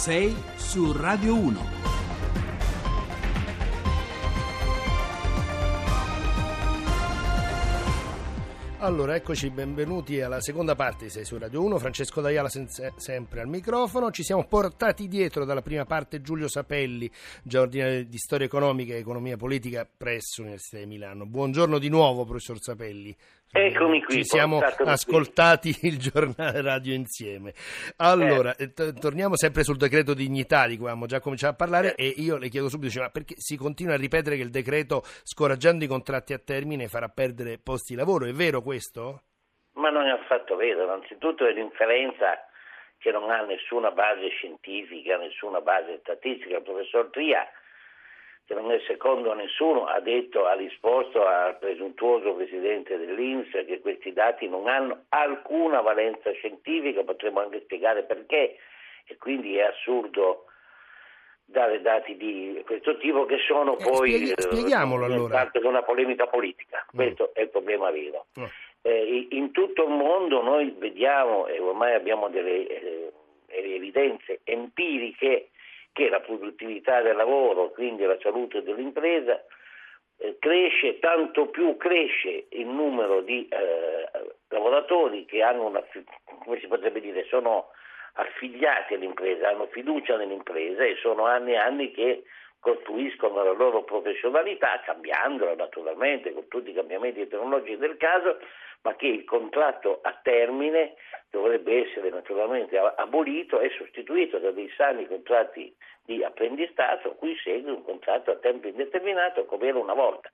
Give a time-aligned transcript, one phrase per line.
[0.00, 1.78] 6 su Radio 1.
[8.82, 11.78] Allora, eccoci, benvenuti alla seconda parte di 6 su Radio 1.
[11.78, 12.66] Francesco D'Aiala sen-
[12.96, 14.10] sempre al microfono.
[14.10, 17.10] Ci siamo portati dietro dalla prima parte Giulio Sapelli,
[17.42, 21.26] già ordinario di Storia Economica e Economia Politica presso l'Università di Milano.
[21.26, 23.14] Buongiorno di nuovo, professor Sapelli.
[23.52, 24.16] Eccomi qui.
[24.16, 25.88] Ci siamo ascoltati qui.
[25.88, 27.52] il giornale radio insieme.
[27.96, 28.72] Allora, eh.
[28.72, 32.06] t- torniamo sempre sul decreto dignità di cui abbiamo già cominciato a parlare eh.
[32.06, 35.02] e io le chiedo subito, cioè, ma perché si continua a ripetere che il decreto,
[35.02, 38.26] scoraggiando i contratti a termine, farà perdere posti di lavoro?
[38.26, 39.22] È vero questo?
[39.72, 40.84] Ma non è affatto vero.
[40.84, 42.38] Innanzitutto è l'inferenza
[42.98, 46.58] che non ha nessuna base scientifica, nessuna base statistica.
[46.58, 47.44] Il professor Tria
[48.50, 54.12] che non è secondo nessuno, ha detto, ha risposto al presuntuoso presidente dell'Inps che questi
[54.12, 58.56] dati non hanno alcuna valenza scientifica, potremmo anche spiegare perché
[59.06, 60.46] e quindi è assurdo
[61.44, 65.32] dare dati di questo tipo che sono eh, poi eh, spieghiamolo eh, allora.
[65.32, 66.96] parte di una polemica politica, mm.
[66.96, 68.26] questo è il problema vero.
[68.40, 68.44] Mm.
[68.82, 73.12] Eh, in tutto il mondo noi vediamo e ormai abbiamo delle eh,
[73.46, 75.50] evidenze empiriche
[75.92, 79.42] che la produttività del lavoro, quindi la salute dell'impresa,
[80.18, 84.08] eh, cresce, tanto più cresce il numero di eh,
[84.48, 85.82] lavoratori che hanno una,
[86.44, 87.70] come si potrebbe dire, sono
[88.14, 92.24] affiliati all'impresa, hanno fiducia nell'impresa e sono anni e anni che
[92.60, 98.38] costruiscono la loro professionalità, cambiandola naturalmente con tutti i cambiamenti tecnologici del caso,
[98.82, 100.94] ma che il contratto a termine
[101.30, 107.84] dovrebbe essere naturalmente abolito e sostituito da dei sani contratti di apprendistato cui segue un
[107.84, 110.30] contratto a tempo indeterminato come era una volta.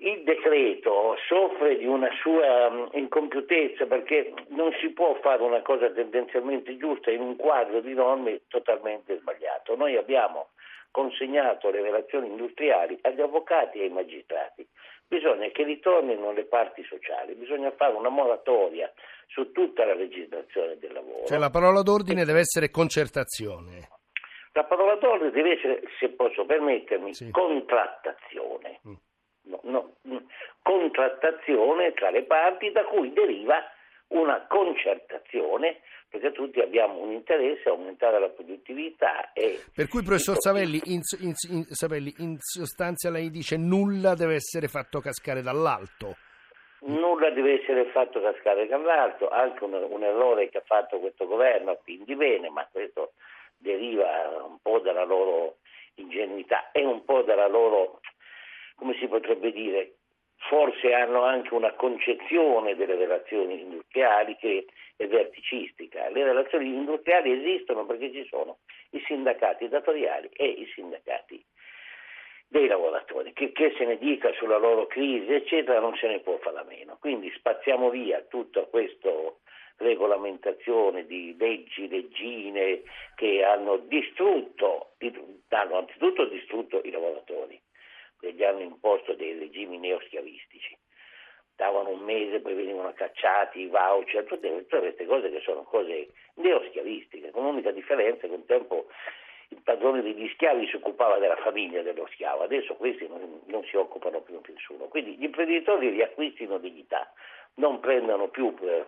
[0.00, 5.90] Il decreto soffre di una sua mm, incompiutezza perché non si può fare una cosa
[5.90, 9.74] tendenzialmente giusta in un quadro di norme totalmente sbagliato.
[9.74, 10.50] Noi abbiamo
[10.92, 14.64] consegnato le relazioni industriali agli avvocati e ai magistrati
[15.08, 18.92] bisogna che ritornino le parti sociali, bisogna fare una moratoria
[19.26, 21.24] su tutta la legislazione del lavoro.
[21.26, 23.88] Cioè la parola d'ordine deve essere concertazione.
[24.52, 27.30] La parola d'ordine deve essere, se posso permettermi, sì.
[27.30, 28.80] contrattazione.
[28.86, 28.94] Mm.
[29.42, 30.16] No, no, mm,
[30.62, 33.62] contrattazione tra le parti da cui deriva
[34.08, 39.30] una concertazione perché tutti abbiamo un interesse a aumentare la produttività.
[39.74, 44.68] per cui, professor Savelli in, in, in, Savelli, in sostanza lei dice nulla deve essere
[44.68, 46.16] fatto cascare dall'alto.
[46.80, 51.76] Nulla deve essere fatto cascare dall'alto, anche un, un errore che ha fatto questo governo,
[51.82, 53.12] quindi bene, ma questo
[53.58, 54.06] deriva
[54.46, 55.56] un po' dalla loro
[55.96, 58.00] ingenuità e un po' dalla loro,
[58.76, 59.97] come si potrebbe dire,
[60.38, 64.66] forse hanno anche una concezione delle relazioni industriali che
[64.96, 66.08] è verticistica.
[66.10, 68.58] Le relazioni industriali esistono perché ci sono
[68.90, 71.44] i sindacati datoriali e i sindacati
[72.50, 76.38] dei lavoratori, che, che, se ne dica sulla loro crisi, eccetera, non se ne può
[76.38, 76.96] fare a meno.
[76.98, 79.10] Quindi spazziamo via tutta questa
[79.76, 82.82] regolamentazione di leggi, leggine
[83.16, 84.94] che hanno distrutto,
[85.48, 87.60] hanno anzitutto distrutto i lavoratori
[88.18, 90.17] che gli hanno imposto dei regimi neoschiavistici.
[92.08, 97.44] Mese, poi venivano cacciati, i voucher, tutte, tutte queste cose che sono cose neoschiavistiche, con
[97.44, 98.86] l'unica differenza che un tempo
[99.50, 103.76] il padrone degli schiavi si occupava della famiglia dello schiavo, adesso questi non, non si
[103.76, 104.86] occupano più di nessuno.
[104.86, 107.12] Quindi gli imprenditori riacquistino dignità,
[107.54, 108.86] non prendano più eh,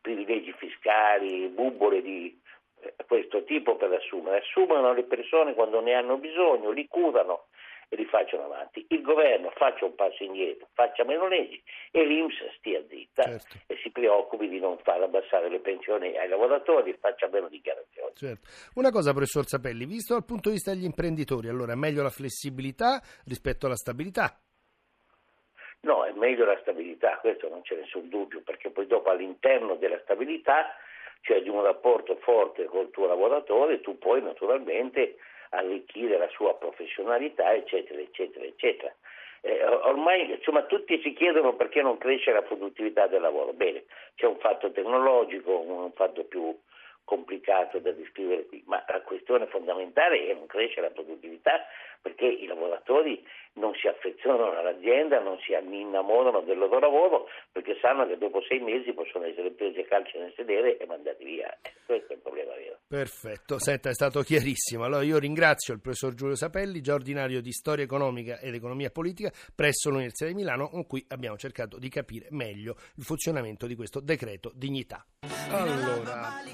[0.00, 2.36] privilegi fiscali, bubbole di
[2.80, 7.46] eh, questo tipo per assumere, assumono le persone quando ne hanno bisogno, li curano
[7.88, 8.84] e li facciano avanti.
[8.88, 13.56] Il governo faccia un passo indietro, faccia meno leggi e l'Inps stia zitta certo.
[13.66, 18.12] e si preoccupi di non far abbassare le pensioni ai lavoratori e faccia meno dichiarazioni.
[18.14, 18.48] Certo.
[18.74, 22.10] Una cosa, professor Sapelli, visto dal punto di vista degli imprenditori, allora è meglio la
[22.10, 24.38] flessibilità rispetto alla stabilità?
[25.80, 30.00] No, è meglio la stabilità, questo non c'è nessun dubbio, perché poi dopo all'interno della
[30.00, 30.74] stabilità,
[31.20, 35.16] cioè di un rapporto forte col tuo lavoratore, tu puoi naturalmente
[35.56, 38.94] arricchire la sua professionalità, eccetera, eccetera, eccetera.
[39.42, 43.52] Eh, ormai insomma, tutti si chiedono perché non cresce la produttività del lavoro.
[43.52, 46.56] Bene, c'è un fatto tecnologico, un fatto più
[47.04, 51.64] complicato da descrivere qui, ma la questione fondamentale è che non cresce la produttività
[52.02, 53.24] perché i lavoratori
[53.54, 58.58] non si affezionano all'azienda, non si innamorano del loro lavoro perché sanno che dopo sei
[58.58, 61.56] mesi possono essere presi a calcio nel sedere e mandati via.
[61.86, 62.75] Questo è il problema vero.
[62.88, 64.84] Perfetto, senta, è stato chiarissimo.
[64.84, 69.32] Allora io ringrazio il professor Giulio Sapelli, già ordinario di storia economica ed economia politica
[69.52, 73.98] presso l'Università di Milano, con cui abbiamo cercato di capire meglio il funzionamento di questo
[73.98, 75.04] decreto dignità.
[75.50, 76.44] Allora,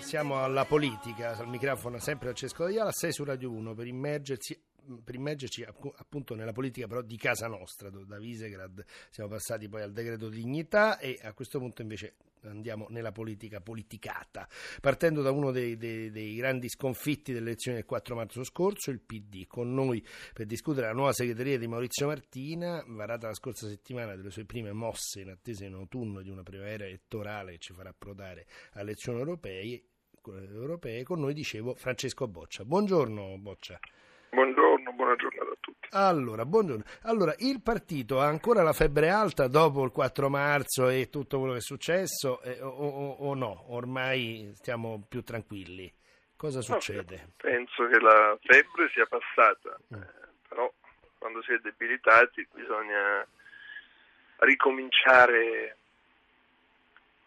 [0.00, 4.58] siamo alla politica, al microfono sempre Francesco D'Aiala, 6 su Radio 1 per immergersi
[5.02, 9.92] per immergerci appunto nella politica però di casa nostra, da Visegrad siamo passati poi al
[9.92, 12.16] decreto dignità e a questo punto invece
[12.48, 14.48] andiamo nella politica politicata,
[14.80, 19.00] partendo da uno dei, dei, dei, grandi sconfitti delle elezioni del 4 marzo scorso, il
[19.00, 24.14] PD, con noi per discutere la nuova segreteria di Maurizio Martina, varata la scorsa settimana
[24.16, 27.90] delle sue prime mosse in attesa in autunno di una primavera elettorale che ci farà
[27.90, 29.84] approdare alle elezioni europee,
[30.24, 32.64] europee con noi dicevo Francesco Boccia.
[32.64, 33.78] Buongiorno Boccia.
[34.32, 35.88] Buongiorno, buona giornata a tutti.
[35.90, 36.82] Allora, buongiorno.
[37.02, 41.52] Allora, il partito ha ancora la febbre alta dopo il 4 marzo e tutto quello
[41.52, 43.74] che è successo eh, o, o, o, no?
[43.74, 45.92] Ormai stiamo più tranquilli.
[46.34, 47.16] Cosa succede?
[47.16, 50.00] No, penso che la febbre sia passata, mm.
[50.00, 50.10] eh,
[50.48, 50.72] però
[51.18, 53.26] quando si è debilitati bisogna
[54.38, 55.76] ricominciare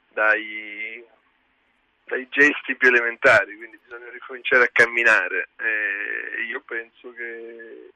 [0.10, 1.06] dai
[2.06, 5.50] dai gesti più elementari, quindi bisogna ricominciare a camminare.
[5.58, 7.90] Eh, io penso che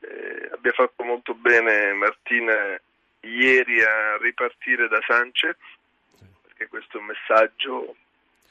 [0.00, 2.80] eh, abbia fatto molto bene Martina
[3.20, 5.56] ieri a ripartire da Sanchez,
[6.42, 7.96] perché questo è un messaggio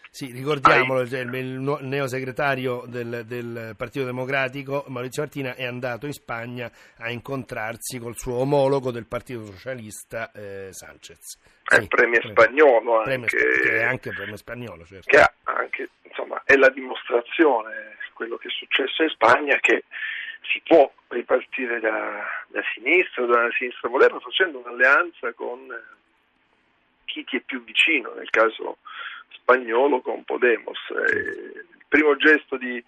[0.10, 6.72] sì, ricordiamolo, il, il neosegretario del, del, Partito Democratico, Maurizio Martina, è andato in Spagna
[7.00, 11.40] a incontrarsi col suo omologo del Partito Socialista, eh, Sanchez.
[11.64, 13.10] È il premio spagnolo anche.
[13.10, 15.10] Premio, che è anche premio spagnolo, certo.
[15.10, 19.84] Che ha anche, insomma, è la dimostrazione, quello che è successo in Spagna, che
[20.52, 25.68] si può ripartire da, da sinistra, dalla sinistra moderna, facendo un'alleanza con
[27.06, 28.78] chi ti è più vicino, nel caso
[29.30, 30.78] spagnolo con Podemos.
[30.90, 32.84] Eh, il primo gesto di,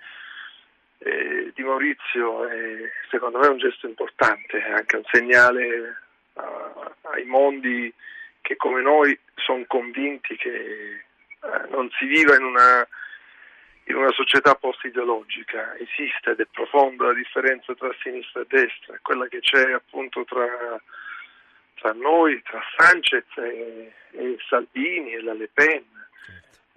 [0.99, 6.01] eh, di Maurizio è secondo me un gesto importante, è anche un segnale
[6.33, 7.93] a, ai mondi
[8.41, 12.87] che come noi sono convinti che eh, non si viva in una,
[13.85, 19.27] in una società post-ideologica, esiste ed è profonda la differenza tra sinistra e destra, quella
[19.27, 20.81] che c'è appunto tra,
[21.75, 25.85] tra noi, tra Sanchez e, e Salvini e la Le Pen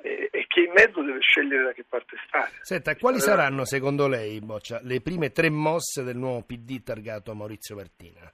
[0.02, 2.50] e, che in mezzo deve scegliere da che parte stare.
[2.60, 7.34] Senta, quali saranno secondo lei, Boccia, le prime tre mosse del nuovo PD targato a
[7.34, 8.32] Maurizio Martina?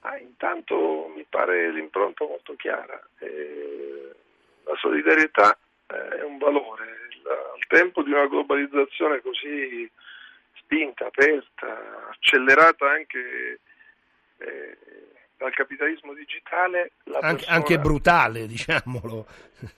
[0.00, 3.00] Ah, intanto mi pare l'impronta molto chiara.
[3.18, 4.14] Eh,
[4.64, 5.56] la solidarietà
[5.86, 7.02] eh, è un valore.
[7.24, 9.90] al tempo di una globalizzazione così
[10.56, 13.60] spinta, aperta, accelerata anche
[14.38, 14.76] eh,
[15.44, 16.92] dal capitalismo digitale.
[17.20, 17.56] Anche, persona...
[17.56, 19.26] anche, brutale, diciamolo.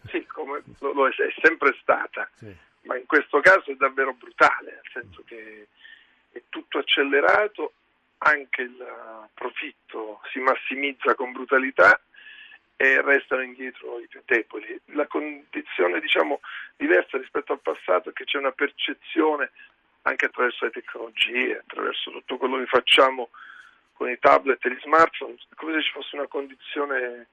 [0.09, 2.55] Sì, come lo, lo è, è, sempre stata, sì.
[2.83, 5.69] ma in questo caso è davvero brutale, nel senso che
[6.33, 7.73] è tutto accelerato,
[8.19, 12.01] anche il profitto si massimizza con brutalità
[12.77, 14.81] e restano indietro i più deboli.
[14.93, 16.41] La condizione diciamo,
[16.77, 19.51] diversa rispetto al passato è che c'è una percezione
[20.03, 23.31] anche attraverso le tecnologie, attraverso tutto quello che facciamo
[23.97, 27.29] con i tablet e gli smartphone, come se ci fosse una condizione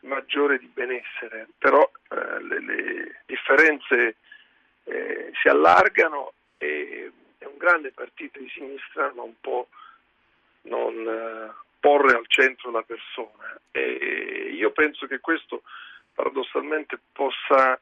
[0.00, 4.16] maggiore di benessere, però eh, le, le, differenze
[4.84, 9.66] eh, si allargano e è un grande partito di sinistra non può
[10.62, 13.60] non eh, porre al centro la persona.
[13.70, 15.62] E io penso che questo
[16.14, 17.78] paradossalmente possa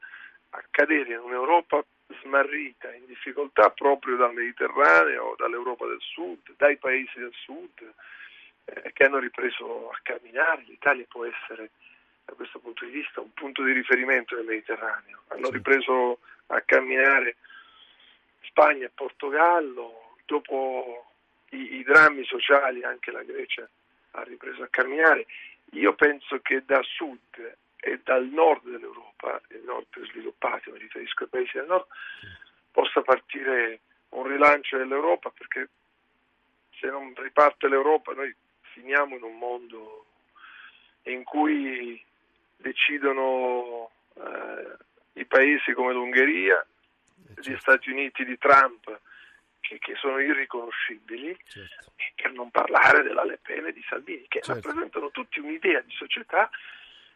[0.50, 1.84] accadere in un'Europa
[2.22, 7.92] smarrita, in difficoltà proprio dal Mediterraneo, dall'Europa del Sud, dai paesi del Sud,
[8.64, 10.64] eh, che hanno ripreso a camminare.
[10.66, 11.70] L'Italia può essere
[12.24, 15.22] da questo punto di vista un punto di riferimento nel Mediterraneo.
[15.28, 17.36] Hanno ripreso a camminare
[18.42, 21.12] Spagna e Portogallo, dopo
[21.50, 23.68] i, i drammi sociali anche la Grecia
[24.12, 25.26] ha ripreso a camminare.
[25.72, 31.30] Io penso che da sud e dal nord dell'Europa, il nord sviluppato, mi riferisco ai
[31.30, 31.86] paesi del nord,
[32.70, 35.68] possa partire un rilancio dell'Europa perché
[36.78, 38.34] se non riparte l'Europa noi
[38.72, 40.06] finiamo in un mondo
[41.04, 42.02] in cui
[42.56, 47.50] decidono eh, i paesi come l'Ungheria, eh, certo.
[47.50, 49.00] gli Stati Uniti di Trump,
[49.60, 51.92] che, che sono irriconoscibili, certo.
[52.14, 54.68] per non parlare della Le Pen e di Salvini, che certo.
[54.68, 56.50] rappresentano tutti un'idea di società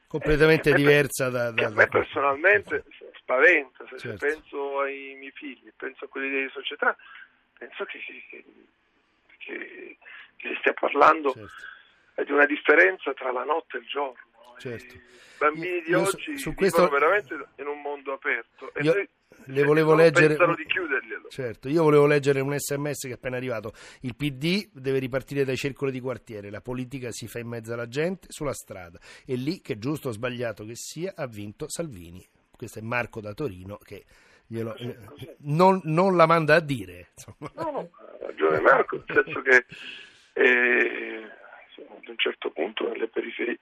[0.08, 3.06] completamente eh, diversa da, da, a me personalmente da...
[3.18, 4.26] spaventa, se, certo.
[4.26, 6.96] penso ai miei figli, penso a quell'idea di società,
[7.58, 7.98] penso che,
[8.30, 8.44] che,
[9.38, 9.99] che
[10.37, 12.25] che si stia parlando certo.
[12.25, 14.25] di una differenza tra la notte e il giorno.
[14.59, 14.95] Certo.
[14.95, 15.00] I
[15.38, 16.83] bambini di io oggi su, su questo...
[16.83, 18.95] vivono veramente in un mondo aperto e io...
[18.95, 19.09] noi
[19.47, 20.37] le volevo leggere...
[21.28, 23.73] Certo, io volevo leggere un sms che è appena arrivato.
[24.00, 27.88] Il PD deve ripartire dai circoli di quartiere, la politica si fa in mezzo alla
[27.88, 28.99] gente, sulla strada.
[29.26, 32.26] E lì, che giusto o sbagliato che sia, ha vinto Salvini.
[32.50, 34.05] Questo è Marco da Torino che
[34.47, 34.97] glielo, eh,
[35.38, 37.09] non, non, la manda a dire.
[37.15, 37.50] Insomma.
[37.55, 39.67] No, no, ha ragione Marco, nel senso che
[40.35, 41.23] eh,
[41.76, 43.59] ad un certo punto nelle periferie,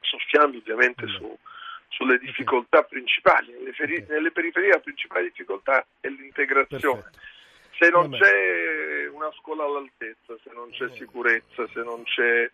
[0.00, 1.36] soffiando ovviamente su,
[1.88, 7.02] sulle difficoltà principali, nelle, feri- nelle, periferie la principale difficoltà è l'integrazione.
[7.02, 7.34] Perfetto.
[7.78, 12.50] Se non c'è una scuola all'altezza, se non c'è sicurezza, se non c'è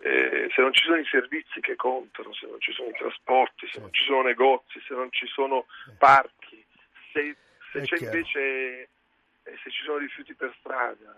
[0.00, 3.68] eh, se non ci sono i servizi che contano, se non ci sono i trasporti,
[3.70, 5.66] se non ci sono negozi, se non ci sono
[5.98, 6.64] parchi,
[7.12, 7.36] se,
[7.72, 8.88] se invece
[9.44, 11.16] eh, se ci sono rifiuti per strada,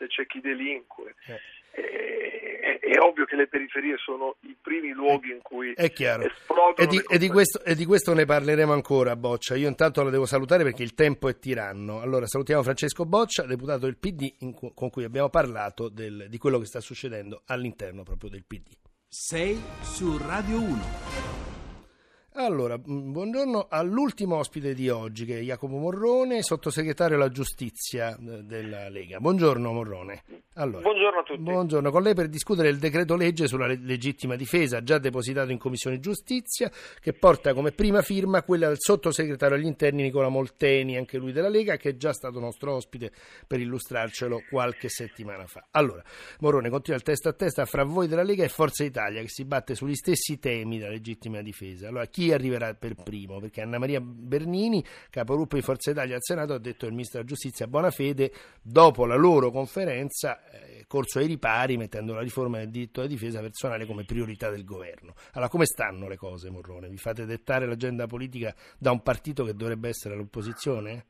[0.00, 1.14] se c'è chi delinque.
[1.26, 1.40] Eh.
[1.72, 6.24] È, è, ovvio che le periferie sono i primi luoghi in cui è chiaro.
[6.24, 10.02] esplodono e di, e, di questo, e di, questo, ne parleremo ancora Boccia io intanto
[10.02, 14.52] la devo salutare perché il tempo è tiranno allora salutiamo Francesco Boccia deputato del PD
[14.52, 18.66] cu- con cui abbiamo parlato del, di quello che sta succedendo all'interno proprio del PD
[19.08, 20.99] 6 su Radio 1
[22.34, 28.44] allora, mm, buongiorno all'ultimo ospite di oggi che è Jacopo Morrone, sottosegretario alla giustizia eh,
[28.44, 29.18] della Lega.
[29.18, 30.22] Buongiorno Morrone.
[30.54, 31.40] Allora, buongiorno a tutti.
[31.40, 35.98] Buongiorno, con lei per discutere il decreto legge sulla legittima difesa già depositato in Commissione
[35.98, 36.70] Giustizia
[37.00, 41.48] che porta come prima firma quella del sottosegretario agli interni Nicola Molteni, anche lui della
[41.48, 43.10] Lega, che è già stato nostro ospite
[43.46, 45.66] per illustrarcelo qualche settimana fa.
[45.72, 46.02] Allora,
[46.40, 49.44] Morrone continua il testa a testa fra voi della Lega e Forza Italia che si
[49.44, 51.88] batte sugli stessi temi della legittima difesa.
[51.88, 56.22] Allora, chi chi arriverà per primo, perché Anna Maria Bernini, capogruppo di Forza Italia al
[56.22, 61.26] Senato, ha detto al Ministro della Giustizia Bonafede, dopo la loro conferenza, eh, corso ai
[61.26, 65.14] ripari, mettendo la riforma del diritto alla difesa personale come priorità del governo.
[65.32, 66.90] Allora, come stanno le cose, Morrone?
[66.90, 71.06] Vi fate dettare l'agenda politica da un partito che dovrebbe essere all'opposizione?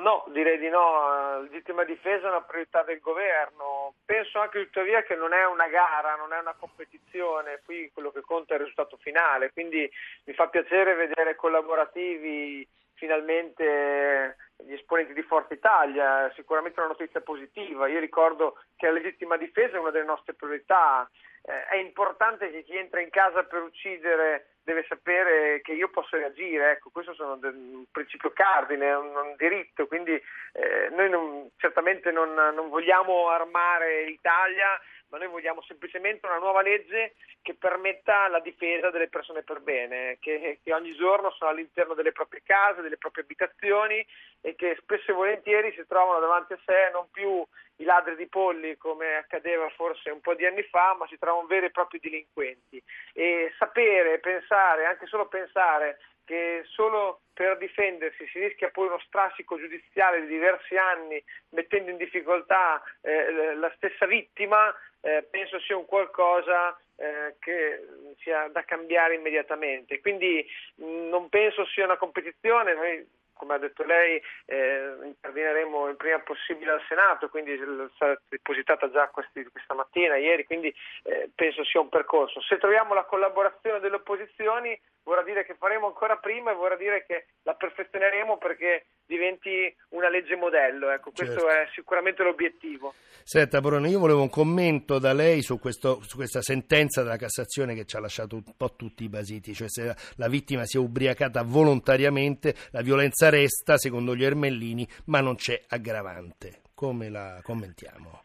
[0.00, 1.08] No, direi di no.
[1.08, 3.94] La legittima difesa è una priorità del governo.
[4.04, 8.22] Penso anche tuttavia che non è una gara, non è una competizione, qui quello che
[8.22, 9.90] conta è il risultato finale, quindi
[10.24, 17.88] mi fa piacere vedere collaborativi finalmente gli esponenti di Forza Italia, sicuramente una notizia positiva.
[17.88, 21.08] Io ricordo che la legittima difesa è una delle nostre priorità.
[21.42, 26.16] Eh, è importante che chi entra in casa per uccidere deve sapere che io posso
[26.16, 32.10] reagire, ecco, questo è un principio cardine, un, un diritto, quindi eh, noi non, certamente
[32.10, 38.40] non, non vogliamo armare l'Italia, ma noi vogliamo semplicemente una nuova legge che permetta la
[38.40, 42.98] difesa delle persone per bene, che, che, ogni giorno sono all'interno delle proprie case, delle
[42.98, 44.04] proprie abitazioni
[44.40, 47.44] e che spesso e volentieri si trovano davanti a sé non più
[47.76, 51.46] i ladri di polli come accadeva forse un po' di anni fa, ma si trovano
[51.46, 52.82] veri e propri delinquenti.
[53.12, 55.98] E sapere, pensare, anche solo pensare
[56.30, 61.96] che solo per difendersi si rischia poi uno strascico giudiziale di diversi anni mettendo in
[61.96, 67.86] difficoltà eh, la stessa vittima, eh, penso sia un qualcosa eh, che
[68.18, 70.00] sia da cambiare immediatamente.
[70.00, 73.08] Quindi mh, non penso sia una competizione, noi
[73.40, 77.58] come ha detto lei, eh, interveneremo il prima possibile al Senato, quindi
[77.94, 80.72] stata depositata già questi, questa mattina, ieri, quindi
[81.04, 82.42] eh, penso sia un percorso.
[82.42, 87.04] Se troviamo la collaborazione delle opposizioni vorrà dire che faremo ancora prima e vorrà dire
[87.06, 90.90] che la perfezioneremo perché diventi una legge modello.
[90.90, 91.48] Ecco, questo certo.
[91.48, 92.94] è sicuramente l'obiettivo.
[93.22, 97.74] Senta Borone, io volevo un commento da lei su, questo, su, questa sentenza della Cassazione
[97.74, 100.80] che ci ha lasciato un po' tutti i basiti, cioè se la vittima si è
[100.80, 106.60] ubriacata volontariamente, la violenza resta, secondo gli Ermellini, ma non c'è aggravante.
[106.74, 108.22] Come la commentiamo?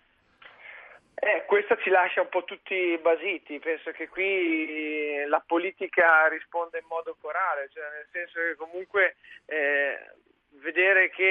[1.17, 6.86] Eh, questa ci lascia un po' tutti basiti, penso che qui la politica risponda in
[6.88, 9.98] modo corale, cioè nel senso che comunque eh,
[10.62, 11.24] vedere che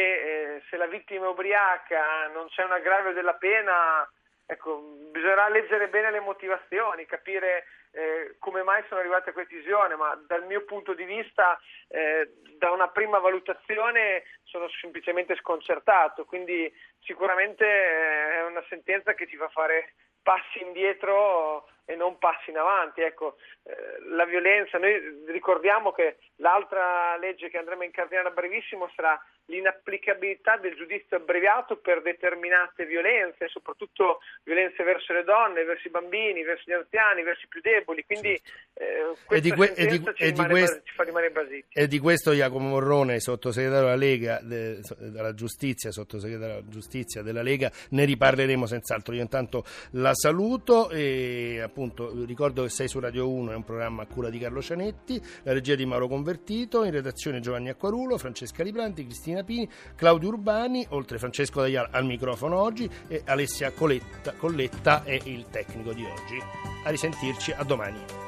[0.56, 4.10] eh, se la vittima è ubriaca non c'è un aggravio della pena,
[4.46, 4.80] ecco,
[5.12, 10.20] bisognerà leggere bene le motivazioni, capire eh, come mai sono arrivate a questa decisione, ma
[10.26, 11.58] dal mio punto di vista,
[11.88, 19.26] eh, da una prima valutazione, sono semplicemente sconcertato, quindi sicuramente eh, è una sentenza che
[19.28, 23.02] ci fa fare passi indietro e non passi in avanti.
[23.02, 28.90] Ecco, eh, la violenza, noi ricordiamo che l'altra legge che andremo a incardinare a brevissimo
[28.96, 35.90] sarà l'inapplicabilità del giudizio abbreviato per determinate violenze, soprattutto violenze verso le donne, verso i
[35.90, 38.04] bambini, verso gli anziani, verso i più deboli.
[38.04, 38.40] Quindi
[38.74, 41.66] eh, e di, que- e di, e di quest- ci fa rimanere basiti.
[41.72, 47.42] E di questo Jacopo Morrone, sottosegretario della Lega, de- della Giustizia, sottosegretario della Giustizia della
[47.42, 49.14] Lega, ne riparleremo senz'altro.
[49.14, 54.02] Io intanto la saluto e appunto ricordo che sei su Radio 1, è un programma
[54.02, 58.62] a cura di Carlo Cianetti, la regia di Mauro Convertito, in redazione Giovanni Acquarulo, Francesca
[58.62, 65.02] Riplanti, Cristina Pini, Claudio Urbani, oltre Francesco D'Aiala al microfono oggi e Alessia Coletta, Colletta
[65.02, 66.38] è il tecnico di oggi.
[66.84, 68.24] A risentirci, a domani.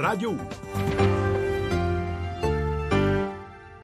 [0.00, 1.09] Radio 1